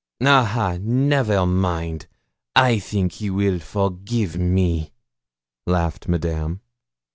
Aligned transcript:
'Ah, 0.19 0.43
ha! 0.43 0.77
Never 0.81 1.45
mind; 1.45 2.07
I 2.55 2.79
think 2.79 3.11
he 3.11 3.29
will 3.29 3.59
forgive 3.59 4.35
me,' 4.35 4.93
laughed 5.67 6.07
Madame. 6.07 6.59